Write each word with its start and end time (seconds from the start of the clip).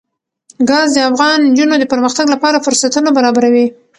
ګاز 0.69 0.87
د 0.93 0.97
افغان 1.09 1.39
نجونو 1.49 1.75
د 1.79 1.83
پرمختګ 1.93 2.25
لپاره 2.33 2.63
فرصتونه 2.65 3.09
برابروي. 3.17 3.67